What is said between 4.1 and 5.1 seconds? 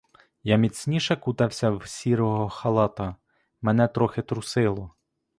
трусило.